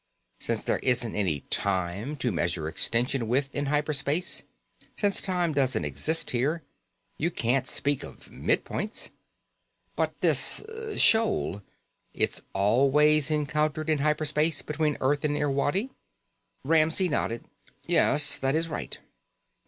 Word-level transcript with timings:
Since 0.39 0.63
there 0.63 0.79
isn't 0.79 1.15
any 1.15 1.41
time 1.41 2.15
to 2.15 2.31
measure 2.31 2.67
extension 2.67 3.27
with 3.27 3.53
in 3.53 3.67
hyper 3.67 3.93
space, 3.93 4.41
since 4.97 5.21
time 5.21 5.53
doesn't 5.53 5.85
exist 5.85 6.31
here, 6.31 6.63
you 7.19 7.29
can't 7.29 7.67
speak 7.67 8.01
of 8.03 8.31
mid 8.31 8.65
points." 8.65 9.11
"But 9.95 10.19
this 10.21 10.65
shoal. 10.97 11.61
It's 12.15 12.41
always 12.51 13.29
encountered 13.29 13.91
in 13.91 13.99
hyper 13.99 14.25
space 14.25 14.63
between 14.63 14.97
Earth 15.01 15.23
and 15.23 15.37
Irwadi?" 15.37 15.91
Ramsey 16.63 17.07
nodded. 17.07 17.45
"Yes, 17.85 18.39
that 18.39 18.55
is 18.55 18.69
right." 18.69 18.97